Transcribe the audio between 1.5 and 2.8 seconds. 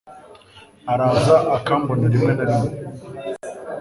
akambona rimwe na rimwe.